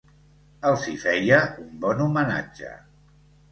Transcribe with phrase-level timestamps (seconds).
[0.69, 2.75] Els hi feia un bon homenatge.